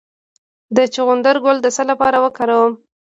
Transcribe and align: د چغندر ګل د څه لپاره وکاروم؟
د 0.75 0.77
چغندر 0.93 1.35
ګل 1.43 1.57
د 1.61 1.67
څه 1.75 1.83
لپاره 1.91 2.17
وکاروم؟ 2.25 2.73